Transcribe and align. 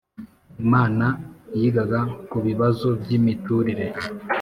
inama 0.63 1.07
yigaga 1.59 1.99
ku 2.29 2.37
bibazo 2.45 2.87
by’imiturire 3.01 3.85